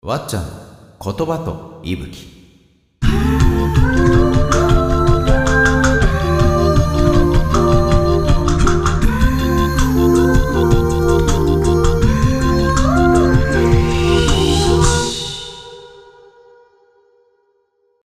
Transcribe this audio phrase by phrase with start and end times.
[0.00, 0.48] わっちゃんの
[1.02, 2.28] 言葉と息吹。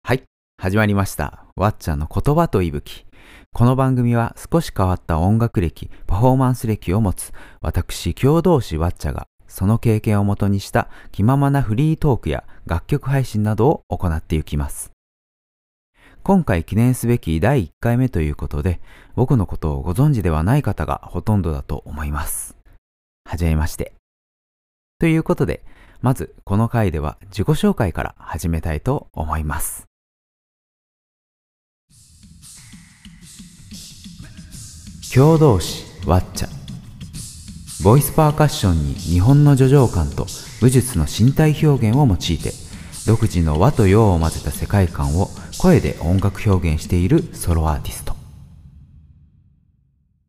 [0.02, 0.24] はい
[0.60, 1.44] 始まりました。
[1.54, 3.06] わっちゃんの言葉と息吹。
[3.52, 14.92] この番組は少し変わった音楽歴パフォーマンス歴を持つ私共同士わっちゃがその経験をもとにした気ままなフリートークや楽曲配信などを行っていきます。
[16.22, 18.80] 今回記念すべき第1回目ということで、
[19.16, 22.56] 僕のことをご存知ではない方がほとんどだと思います。
[23.24, 23.94] はじめまして。
[24.98, 25.64] ということで、
[26.00, 29.86] まずこの回では自己紹介から始めたいと思います。
[35.14, 36.57] 共同士わっちゃ
[37.80, 40.26] ボイスパーカッションに日本の叙情感と
[40.60, 42.52] 武術の身体表現を用いて
[43.06, 45.28] 独自の和と洋を混ぜた世界観を
[45.58, 48.16] 声で音楽表現しているソロアーティスト。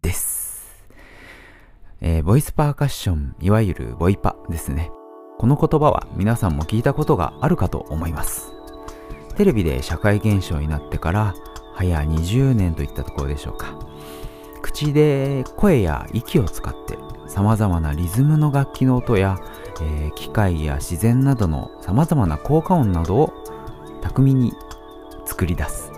[0.04, 0.86] です、
[2.02, 4.92] えーボイスパーカッションいわゆるボイパですね。
[5.40, 8.52] この言葉は皆さんも聞いたことがあるかと思います。
[9.38, 11.34] テレビで社会現象になってから
[11.74, 13.80] 早20年といったところでしょうか。
[14.62, 16.96] 口で声や息を使って
[17.30, 19.38] 様々なリズムの楽器の音や、
[19.82, 23.34] えー機械や自然などの様々な効果音などを
[24.02, 24.54] 巧みに
[25.26, 25.92] 作り出す。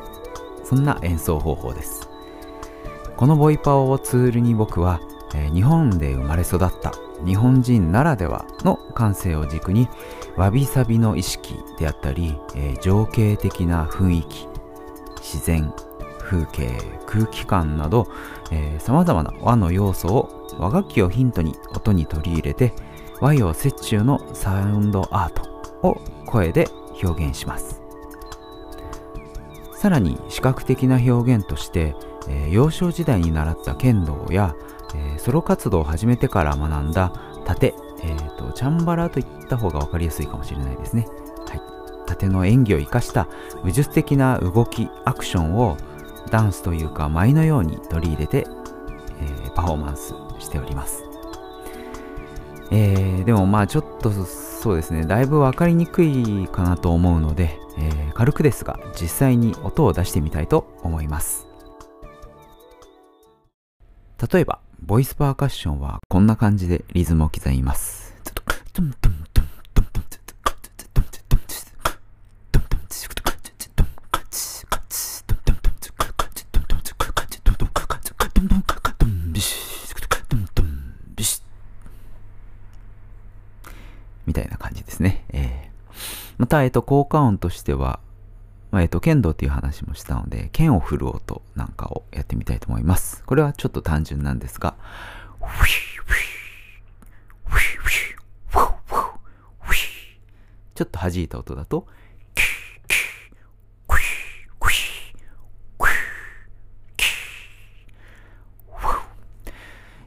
[0.64, 2.10] そんな演奏方法です。
[3.16, 5.00] このボイパをツールに僕は、
[5.34, 6.92] えー日本で生まれ育った
[7.26, 9.88] 日本人ならではの感性を軸に
[10.36, 14.48] わびさびの意識であったり、えー情景的な雰囲気
[15.20, 15.74] 自然
[16.32, 16.72] 風景
[17.06, 18.08] 空気感など
[18.80, 22.74] さまざまな和の要素を和楽器をヒントに音に取り入れて
[23.20, 26.70] 和洋折衷のサウンドアートを声で
[27.04, 27.82] 表現します。
[29.74, 31.96] さらに視覚的な表現として、
[32.30, 34.56] えー幼少時代に習った剣道や、
[34.96, 37.12] えーソロ活動を始めてから学んだ
[37.46, 37.74] 盾、
[38.04, 41.08] えーとチャンバラといった方が分かりやすいかもしれないですね、
[41.48, 41.62] はい、
[42.06, 43.28] 盾の演技を生かした
[43.64, 45.78] 武術的な動きアクションを
[46.32, 48.48] ダンスというか舞のように取り入れて、
[49.20, 51.04] えーパフォーマンスしております、
[52.72, 55.06] えーでもまあちょっとそうですね。
[55.06, 61.48] だいぶ分かりにくいかなと思うので、えー軽くですが実際に音を出してみたいと思います。
[64.32, 68.14] 例えばボイスパーカッションはこんな感じでリズムを刻みます。
[84.32, 85.26] みたいな感じですね。
[85.34, 85.72] えー
[86.38, 88.00] また、えっと、効果音としては、
[88.72, 93.24] まあえっと、剣道っていう話もしたので、剣を振る音なんかをやってみたいと思います。
[93.26, 94.74] これはちょっと単純なんですが、
[100.74, 101.86] ちょっと弾いた音だと、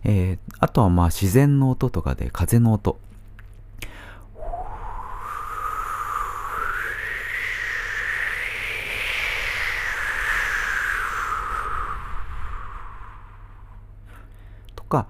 [0.04, 2.98] えーあとはまあ自然の音とかで風の音
[14.94, 15.06] か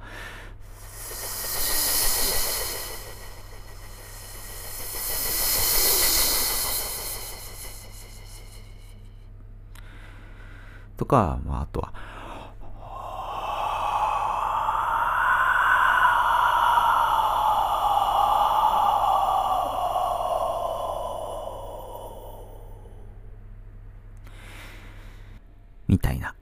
[10.97, 11.93] とか、まあ、あとは
[25.87, 26.35] みたいな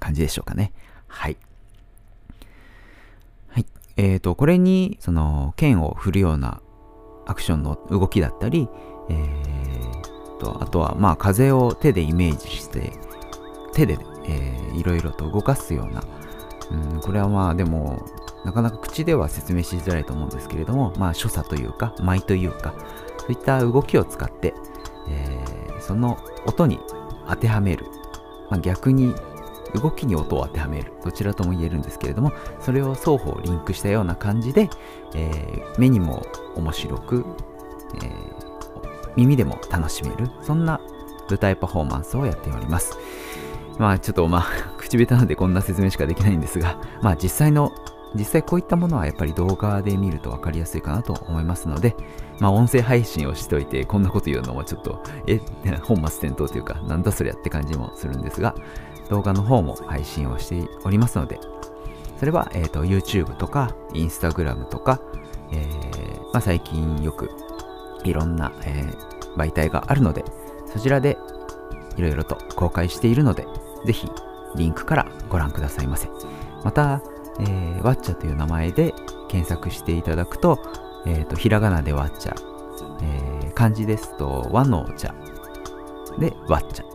[0.00, 0.72] 感じでしょうかね。
[1.06, 1.36] はい。
[3.96, 4.06] はい。
[4.12, 6.60] えーと、これに、その、剣を振るような
[7.26, 8.68] アクションの動きだったり、
[9.08, 12.92] えーと、あとは、まあ、風を手でイメージして、
[13.74, 16.02] 手で、えーいろいろと動かすような、
[16.70, 18.06] うん、これはまあ、でも、
[18.44, 22.74] なかなか口では説明しづらいと思うんですけれども、まあ、所作というか、舞というか、
[23.18, 24.54] そういった動きを使って、
[25.08, 26.16] えーその
[26.46, 26.78] 音に
[27.28, 27.86] 当てはめる。
[28.50, 29.14] まあ、逆に
[29.74, 30.92] 動きに音を当てはめる。
[31.04, 34.68] どちらとも言えるんですけれどもそれを双方リンクしたような感じで、
[35.14, 37.24] えー目にも面白く、
[37.96, 38.52] えー
[39.16, 40.80] 耳でも楽しめるそんな
[41.28, 42.98] 舞台パフォーマンスをやっております。
[43.78, 44.44] まあちょっとまあ
[44.78, 47.72] 口下手なんでこんな説明しかできないんですがまあ実際の
[48.14, 51.96] 実際こういったものはやっぱり動画で見ると分かりやすいかなと思いますので、
[52.40, 55.40] まあ、音声配信をしておいてこんなこと言うのもちょっとえ
[55.82, 58.54] 本末転倒というかなんだそりゃって感じもするんですが
[59.08, 61.38] 動画の方も配信をしておりますので
[62.18, 65.00] それは、えーと、YouTube とか Instagram とか、
[65.50, 67.30] えー、まあ、最近よく
[68.04, 70.24] いろんな、えー、媒体があるので
[70.66, 71.18] そちらで
[71.96, 73.46] いろいろと公開しているので
[73.84, 74.08] ぜひ
[74.56, 76.08] リンクからご覧くださいませ
[76.64, 77.02] また、
[77.40, 78.94] えー、ワッチャという名前で
[79.28, 80.58] 検索していただくと
[81.04, 82.34] えー、と、ひらがなでわっちゃ、
[83.02, 85.14] えー、漢字ですと、和の茶
[86.18, 86.91] でわっちゃ。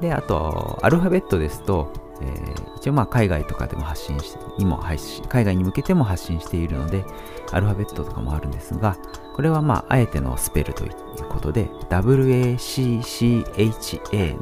[0.00, 7.04] で、あと、アルファベットですと、えー、一応まあ海外とかでも発信しにも配信、海外に向けても発信しているので、
[7.52, 8.96] アルファベットとかもあるんですが、
[9.34, 10.92] これはまあ、あえてのスペルという
[11.28, 12.56] ことで、WACCHA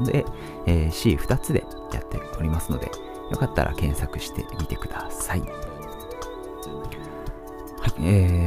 [0.03, 0.25] で、
[0.65, 1.63] えー、C2 つで
[1.93, 2.91] やっておりますので、
[3.31, 5.43] よかったら検索してみてください。
[7.99, 8.46] え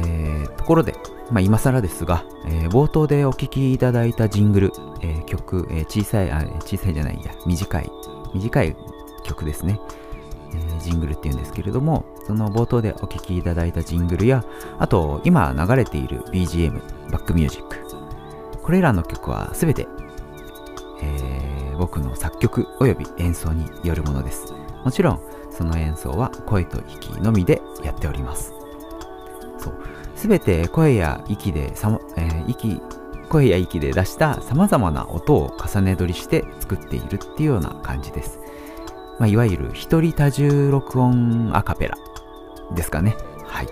[0.71, 0.95] ころで、
[1.29, 7.91] まあ、今更ですが、えー、冒頭でお聴きいただいたジングル、えー、曲、えー、小さい、あ、小さいじゃないや、短い、
[8.33, 8.77] 短い
[9.25, 9.81] 曲ですね。
[10.55, 14.45] え、ジングルっていうんですけれども、その冒頭でお聴きいただいたジングルや、
[14.79, 16.79] あと、今流れている BGM、
[17.11, 17.77] バックミュージック。
[18.63, 19.89] これらの曲はすべて、
[21.01, 24.53] え、僕の作曲及び演奏によるものです。
[24.85, 25.19] もちろん、
[25.51, 28.53] その演奏は声と息のみでやっております。
[29.57, 32.79] そうすべて声や息でさ、えー、息
[33.27, 38.39] 声や息で出した様々な音を重ね取りして作っているっていうような感じです。
[39.17, 41.97] まあ、いわゆる一人多重録音アカペラ
[42.75, 43.15] ですかね。
[43.47, 43.67] はい。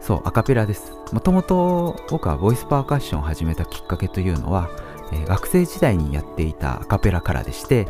[0.00, 0.92] そう、アカペラです。
[1.12, 4.70] もともと僕はボイスパーカッションを始めたきっかけというのは、
[5.12, 7.86] えー、学生時代にやっていたアカペラからでして、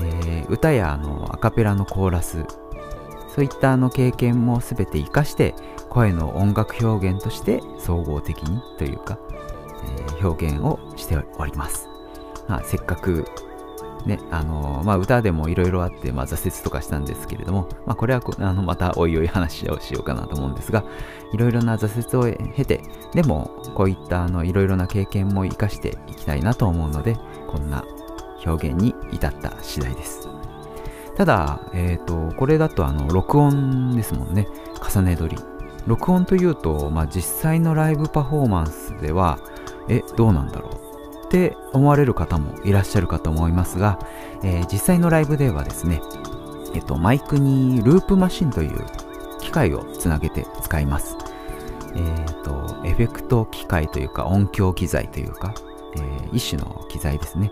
[0.00, 2.46] えー、歌やあのアカペラのコーラス、
[3.34, 5.56] そういったあの経験も全て活かして
[5.90, 9.18] 声の音楽表現として総合的にというか、
[9.84, 11.88] えー、表現をしております。
[12.48, 13.26] まあ、せっかく
[14.06, 20.84] ね、あのー、まあ、歌でもいろいろあって、まあ、挫折とかしたんですけれども、まあ、これはあのまたおいおい話をしようかなと思うんですが、
[21.32, 22.80] いろいろな挫折を経て、
[23.12, 27.16] でもこういったあのいろいろな経験も生かしていきたいなと思うので、
[27.48, 27.84] こんな
[28.46, 30.28] 表現に至った次第です。
[31.16, 34.46] ただ、えっ、ー、と、これだとあの録音ですもんね。
[34.88, 35.36] 重ね撮り。
[35.88, 39.38] 録音というと、まあ、実際のライブパフォーマンスでは、
[39.88, 41.26] え、どうなんだろう？
[41.26, 43.98] って思われる方もいらっしゃるかと思いますが、
[44.42, 46.00] えー、実際のライブではですね、
[46.74, 48.86] えっと、マイクにループマシンという
[49.40, 51.16] 機械をつなげて使います。
[51.94, 55.54] えっ、ー、と、エフェクト機械というか音響機材というか、
[55.96, 57.50] えー、一種の機材ですね。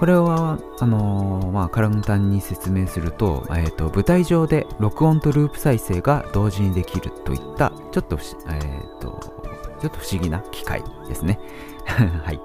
[0.00, 8.18] これは、あのー、まあ、簡単に説明すると、えーと、舞台上で録音とループ再生が同時にできるといった、ちょっと、
[8.48, 9.20] えーと、
[9.78, 11.38] ちょっと不思議な機械ですね。
[11.84, 12.40] はい。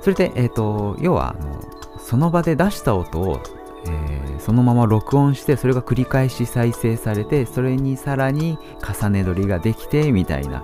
[0.00, 1.60] それで、えっ、ー、と、要は、あの、
[1.98, 3.40] その場で出した音を、
[3.86, 10.62] えー、そのまま録音して、それが繰り返し再生されて、それにさらに重ね撮りができて、みたいな。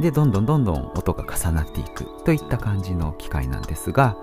[0.00, 4.16] で、どんどんどんどん音が重なっていくといった感じの機械なんですが、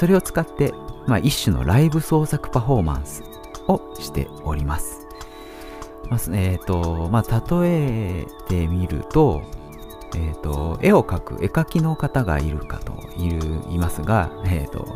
[0.00, 0.72] それを使って、
[1.06, 3.22] まあ、一種のライブ創作パフォーマンス
[3.68, 5.06] をしております。
[6.08, 9.42] まあ、えっ、ー、と、まあ、例えてみると、
[10.14, 14.86] えっ、ー、と、絵を描く絵描きの方がいるかといるいますが、えっ、ー、と、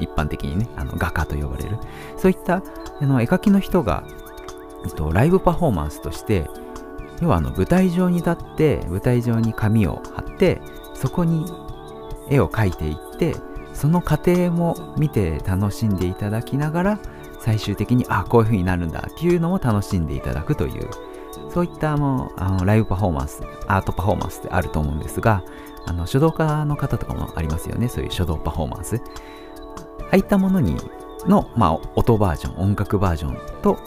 [0.00, 1.78] 一般的にね、あの画家と呼ばれる。
[2.16, 2.60] そういった
[3.00, 4.02] あの絵描きの人が、
[4.84, 6.50] えっと、ライブパフォーマンスとして、
[7.22, 10.60] 要はあの舞台上に立って、舞台上に紙を貼って、
[10.94, 11.46] そこに
[12.28, 13.36] 絵を描いていって、
[13.80, 17.00] その過程も見て楽しんでいただきながら
[17.40, 20.90] 最終的にあこういう風になるんだっていうのも楽しんでいただくという
[21.50, 25.42] そういったあのあのライブパフォーマンスアートパフォーマンスってあると思うんですが
[25.86, 27.88] あの書道家の方とかもありますよね。
[27.88, 28.96] そういう書道パフォーマンス。
[28.96, 30.76] ああいったものに
[31.26, 33.78] の、まあ、音バージョン音楽バージョンと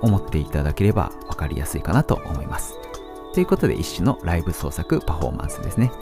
[0.00, 2.76] 思っていただければ分かりやすいかなと思います。
[3.34, 5.92] ということで一種のライブ創作パフォーマンスですね。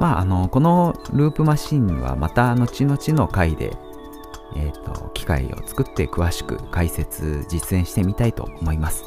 [0.00, 3.76] まあ、あの、このループマシンはまた後々の回で、
[4.56, 9.04] えっ、ー、と、機械を作って詳しく解説、実践してみたいと思います。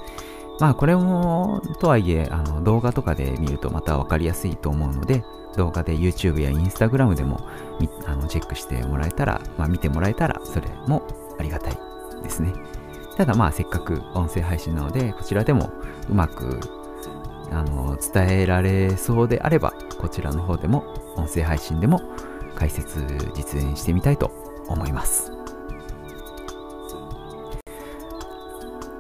[0.60, 5.24] まあ、これも、とはいえ、あの、動画とかで見るとまたわかりやすいと思うので、
[5.58, 7.42] 動画で YouTube や Instagram でも
[8.06, 11.06] あのチェックしてもらえたら、まあ、見てもらえたら、それも
[11.40, 11.78] ありがたい
[12.24, 12.54] ですね。
[13.18, 15.72] ただまあせっかく音声配信なので、こちらでも
[16.10, 16.60] うまく
[17.52, 20.84] あの伝えられそうであればこちらの方でも
[21.16, 22.02] 音声配信でも
[22.56, 24.32] 解説実演してみたいと
[24.68, 25.32] 思います。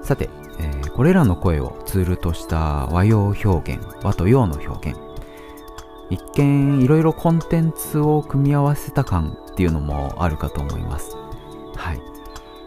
[0.01, 4.98] さて、えー、これらの声をツールとした和洋表現和と洋の表現
[6.10, 11.18] 一見いろいろコンテンツを組み合わせた感っていうのもあるかと思います。
[11.75, 12.01] はい。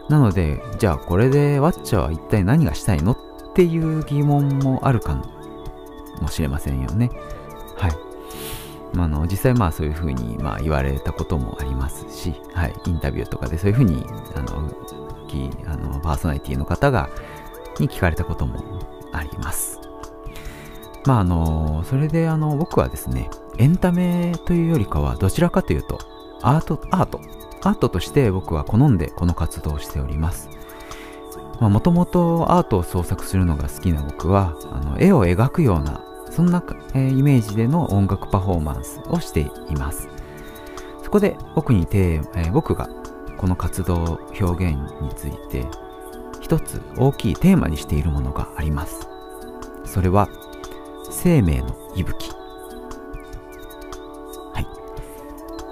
[0.09, 5.15] なのでじゃあこれでワッチャは一体何がしたいのっていう疑問もあるか
[6.21, 7.09] もしれませんよね
[7.75, 7.91] はい
[8.97, 14.69] あの実際まあそういうふうにまあ言われたこともありますし、はい、インタビューとかでそういうふうにあの
[15.65, 17.09] あのパーソナリティの方が
[17.79, 18.61] に聞かれたことも
[19.11, 19.79] あります。
[21.05, 25.99] まああの、それであの、僕はですね、エンタメというよりかはどちらかというと、
[26.41, 27.21] アート、アート、
[27.63, 30.49] アートとして僕は好んでこの活動をしております。
[31.59, 40.07] もともとアートを創作するのが好きな僕は、あの絵を描くような、そんな、えー、イメージでの音楽パフォーマンスをしています。
[41.03, 42.89] そこで僕にて、えー、僕が
[43.37, 45.67] この活動表現について
[46.39, 49.07] 一つ大きいテーマにしているものがあります。
[49.85, 50.29] それは
[51.09, 52.29] 生命の息吹
[54.53, 54.67] はい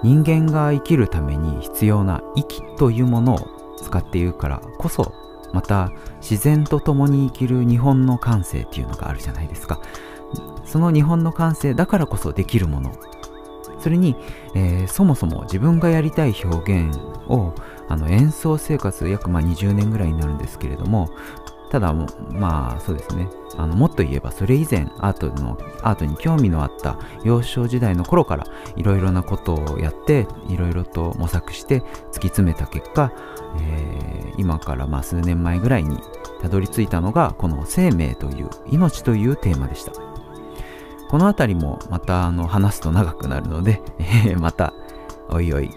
[0.04, 3.48] 人間が生きるために必要な息というものを
[3.82, 5.14] 使っているからこそ
[5.54, 9.80] また自然と共に生きる日本の感性っていうのがあるじゃないですか
[10.70, 12.92] その日本の感性だからこそできるもの。
[13.80, 14.16] それに、
[14.56, 16.98] えー、そもそも自分がやりたい表現
[17.28, 17.56] を
[17.88, 21.10] あの演奏生活約まあ20年ぐらいになるんですけれども
[21.72, 23.30] ただまあそうですね。
[23.58, 28.46] あのもっと言えばそれ以前アートのアートに興味のあった幼少時代の頃から
[28.76, 33.12] いろいろなことをやっていろいろと模索して突き詰めた結果、
[33.60, 36.00] えー、今からまあ数年前ぐらいに
[36.42, 40.09] たどり着いたのがこの生命という命というテーマでした。
[41.10, 43.82] この辺りもまたあの話すと長くなるので、
[44.28, 44.74] え、また
[45.28, 45.72] おいおい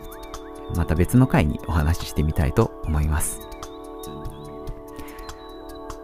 [0.77, 3.41] また別の回にお話ししてみたいと思います。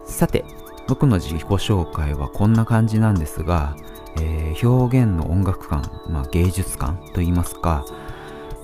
[0.05, 0.43] さて
[0.87, 3.77] 僕の自己紹介はこんな感じなんですが、
[4.19, 7.85] えー、表現の音楽観、まあ、芸術観といいますか、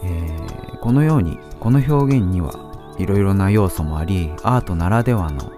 [0.03, 5.51] えー、このようにこの表現にはいろいろな要素もありアートならではの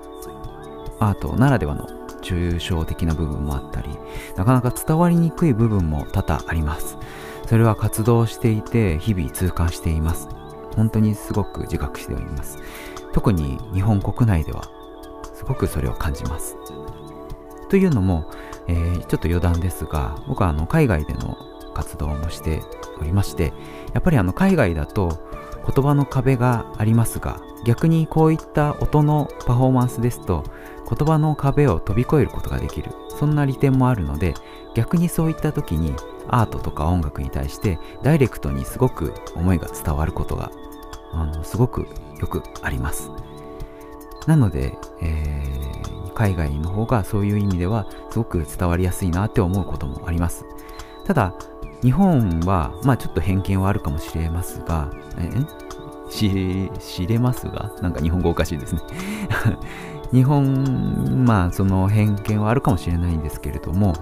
[0.99, 1.96] アートならではの
[2.27, 3.89] 抽象的な部分もあったり
[4.35, 6.97] なかなか伝わりにくい部分も多々あります。
[7.47, 10.27] それは活動していて日々痛感しています。
[10.75, 12.59] 本当にすごく自覚しております。
[13.13, 14.69] 特に日本国内では
[15.33, 16.57] すごくそれを感じます。
[17.69, 18.29] というのも、
[18.67, 21.37] えー、ちょっと余談ですが、僕はあの海外での
[21.73, 22.61] 活動もして
[22.99, 23.53] おりまして、
[23.93, 25.19] やっぱりあの海外だと
[25.73, 30.43] 言葉の壁がありますが、逆にこういった音のパフォーマンスですと、
[30.89, 34.33] 言葉の壁を飛び越えることができる、そんな利点もあるので、
[34.73, 35.93] 逆にそういった時に
[36.27, 40.51] アートとか音楽に対してダイレクトにすごく思いが伝わることが
[41.11, 41.87] あのすごく
[42.19, 43.09] よくあります。
[44.27, 50.45] なので、えー、海外の方がそういう意味ではすごく伝わりやすいなって思うこともあります。
[51.05, 51.33] ただ、
[51.81, 55.31] 日本は、まあちょっと偏見はあるかもしれますが、え
[56.09, 57.71] し、知れますが？
[57.81, 58.81] なんか日本語おかしいですね
[60.11, 63.93] 日本、まあその偏見はあるかもしれないんですけれども、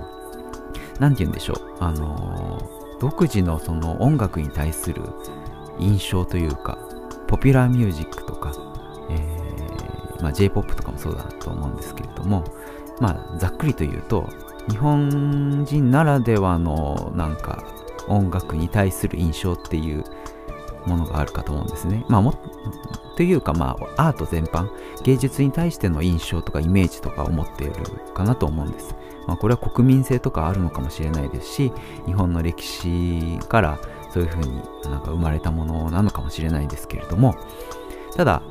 [0.99, 1.75] なんて言うんでしょう。
[1.79, 2.59] あの
[2.99, 5.01] 独自のその音楽に対する
[5.79, 6.77] 印象というか、
[7.27, 8.53] ポピュラーミュージックとか、
[10.21, 12.43] まあ、J-POP とかもそうだと思うんですけれども、
[12.99, 14.29] まあ、ざっくりと言うと、
[14.69, 17.63] 日本人ならではのなんか
[18.07, 20.03] 音楽に対する印象っていう
[20.85, 22.05] ものがあるかと思うんですね。
[22.07, 22.33] まあも、
[23.15, 24.69] というかまあアート全般、
[25.03, 27.73] 芸術に対しての印象とかイメージとかを持っている
[28.13, 28.95] かなと思うんです。
[29.27, 31.71] まあこれは国民性とかあるのかもしれないですし、
[32.05, 33.79] 日本の歴史から
[34.11, 37.35] そういうふうになんか生まれたものなのかもしれないですけれども、
[38.15, 38.41] ただ、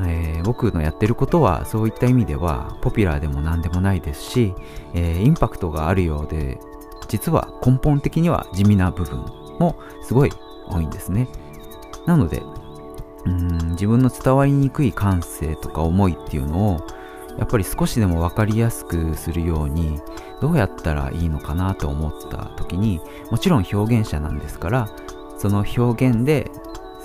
[0.00, 4.54] えー、僕のやってることはそういった意味ではポピュラーでも何でもないですし、
[4.94, 6.58] えー、インパクトがあるようで
[7.08, 9.18] 実は根本的には地味な部分
[9.58, 10.32] もすごい
[10.68, 11.28] 多いんですね
[12.06, 12.42] なので
[13.24, 16.86] うん自分の伝わりにくい感性とか思いっていうのを
[17.38, 20.00] やっぱり少しでも分かりやすくするように
[20.40, 23.00] どうやったらいいのかなと思った時に
[23.30, 24.88] もちろん表現者なんですから
[25.38, 26.50] その表現で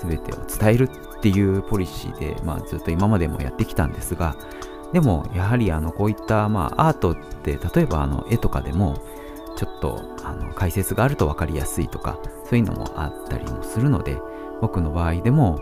[0.02, 4.36] 全てを伝えるっていうポリシーで、まあ、ずっと今までもやってきたんですが
[4.92, 9.02] でもやはりあのこういった、まあ、アートって例えばあの絵とかでも
[9.56, 14.16] ちょっとあの解説があると分かりやすいとかそういうのもあったりもするので
[14.60, 15.60] 僕の場合でも、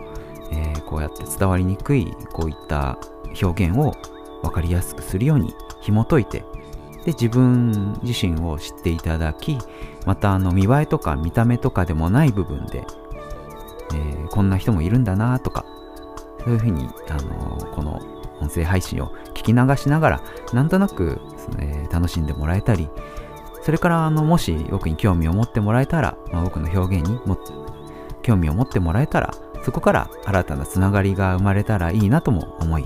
[0.51, 2.97] えー、こうやって伝わりにくいこういった
[3.41, 3.93] 表現を
[4.41, 6.43] 分かりやすくするように紐解いて
[7.05, 9.57] で自分自身を知っていただき
[10.05, 12.85] またあの見栄えとか見た目とかでもない部分で
[13.93, 15.65] えー、こんな人もいるんだなとか、
[16.43, 18.01] そういうふうに、あのー、この
[18.39, 20.21] 音声配信を聞き流しながら、
[20.53, 21.19] なんとなく、
[21.59, 22.89] え、楽しんでもらえたり、
[23.63, 27.37] それからあのもし僕に興味を持ってもらえたら、まあ、僕の表現にも
[28.21, 29.33] 興味を持ってもらえたら、
[29.67, 32.85] そこから新たなつながりが生まれたらいいなとも思い、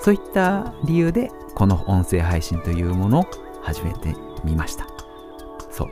[0.00, 3.26] そういった理由でこの音声配信というものを
[3.60, 4.86] 始めてみました。
[5.70, 5.88] そう。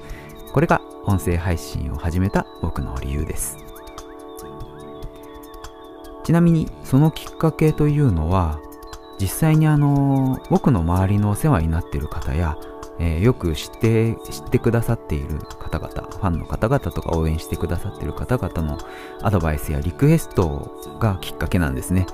[0.55, 3.59] これが音声配信を始めた僕の理由です。
[6.25, 8.59] ちなみにそのきっかけというのは
[9.21, 12.57] 実際にあの僕の周りのお世話になっている方や、
[12.99, 18.79] えー、よく知って知ってくださっている方々ファンの方々とか応援してくださっている方々の
[19.23, 22.07] アドバイスやリクエストがきっかけなんですね。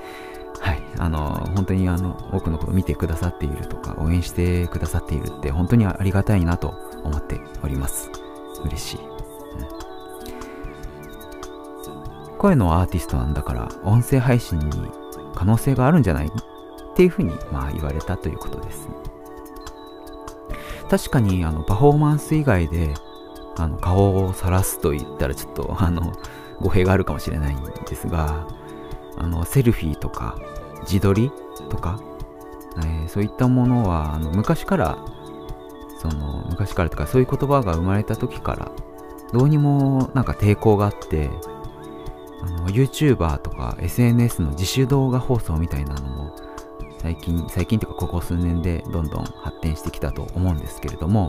[0.60, 0.82] はい。
[0.98, 6.74] あの本当にあの多くのことを見てくださっているとか応援してくださっているって本当にありがたいなと
[7.04, 8.10] 思っております。
[8.64, 8.98] 嬉しい。
[8.98, 9.02] う
[12.34, 12.36] ん。
[12.38, 14.70] 声のアーティストなんだから音声配信に
[15.34, 16.30] 可能性があるんじゃないっ
[16.94, 18.86] ていうふうにまあ言われたということです。
[18.88, 19.11] ね。
[20.92, 22.92] 確かにあのパフォーマンス以外で
[23.56, 26.12] あの顔を晒すと言ったらちょっとあの
[26.60, 28.46] 語弊があるかもしれないんですが
[29.16, 30.38] あのセルフィーとか
[30.82, 31.32] 自撮り
[31.70, 31.98] とか、
[32.76, 34.98] えー、そういったものはあの昔から
[35.98, 38.70] その昔からとかそういう言葉が生まれた時から
[39.32, 41.30] どうにもなんか抵抗があって
[42.42, 46.51] あの YouTuber とか SNS の自主動画放送みたいなのも
[47.02, 51.28] 最近、最近というかここ数年でどんどん発展してきたと思うんですけれども、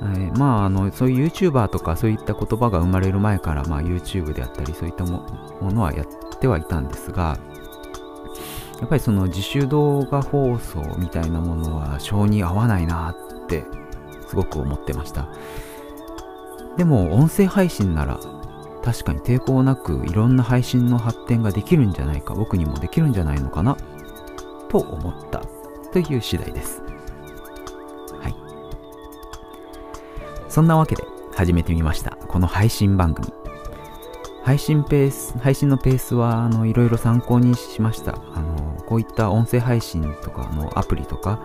[0.00, 5.24] えー、まああのそういう YouTuber とかそういった言葉が生まれる前から、まあ、YouTube であったりそういったも
[5.62, 7.38] のはやってはいたんですが
[8.80, 13.64] やっぱりその自主動画放送みたいなものは性に合わないなって
[14.28, 15.28] すごく思ってました。
[16.76, 18.18] でも音声配信なら
[18.82, 23.76] 確かに抵抗なくいろんな配信の発展ができるんじゃないか僕にもできるんじゃないのかな
[24.72, 25.42] と思った。
[25.92, 26.82] という次第です。
[28.18, 28.34] はい。
[30.48, 32.16] そんなわけで始めてみました。
[32.28, 33.28] この配信番組。
[34.42, 38.16] 配信ペース配信のペースはあのいろいろ参考にしました。
[38.34, 41.40] あのこういった音声配信とかのアプリとか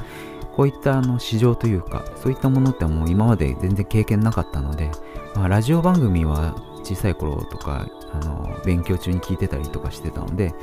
[0.56, 4.89] こういったあの市場というかそういったものってもう今まで全然経験なかったので、
[5.36, 6.56] まあ、ラジオ番組は
[6.88, 10.54] 小さい頃とかあの勉強中に聞いてたりとかしてたので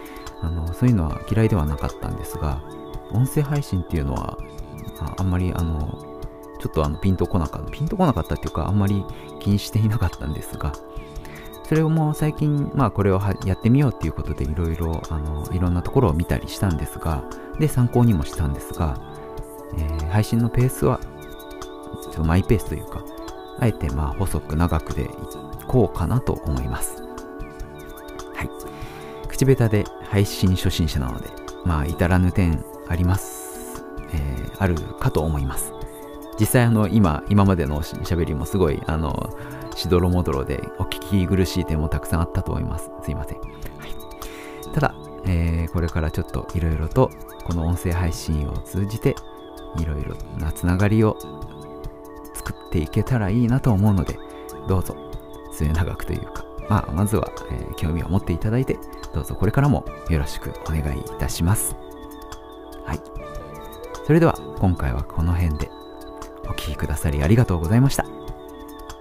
[0.40, 2.62] あのそういうのは嫌いではなかったんですが
[3.12, 4.38] 音声配信っていうのは
[5.18, 6.14] あんまりあの
[6.60, 9.04] ちょっとあのピンとこなかったピンとこなかったっていうかあんまり
[9.40, 10.72] 気にしていなかったんですが
[11.68, 17.24] それをもう最近まあこれをやってみようっていうことでいろいろあのいろんなところを見たりしたんですが
[17.58, 18.98] で参考にもしたんですが、
[19.76, 21.00] えー、配信のペースは
[22.02, 23.04] ちょっとマイペースというか
[23.58, 25.08] あえてまあ細く長くでい
[25.66, 27.02] こうかなと思います。
[28.34, 29.28] はい。
[29.28, 31.28] 口下手で配信初心者なので、
[31.64, 33.82] まあ、至らぬ点あります。
[34.12, 35.72] えー、あるかと思います。
[36.38, 39.30] 実際あの、今、今までの喋りもすごい、あの、
[39.74, 42.90] しどろもどろでお聞き苦しい点もたくさんあったと思います。
[43.02, 43.40] すいません。
[43.40, 44.94] はい、ただ、
[45.26, 47.10] えー、これからちょっといろいろと
[47.44, 49.14] この音声配信を通じて
[49.78, 51.16] いろいろなつながりを
[52.44, 54.18] 作っていけたらいいなと思うので
[54.68, 54.96] どうぞ
[55.54, 58.78] 末永くというか、まあ、まずは、えー、興味を持っていただいて、
[59.14, 61.76] どうぞこれからもよろしくお願いいたします。
[62.84, 63.00] はい。
[64.04, 65.70] それでは、今回はこの辺で、
[66.44, 68.04] お聴きくださりありがとうございました。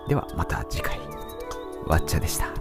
[0.08, 1.00] では、また次回。
[1.88, 2.53] わっちゃでした。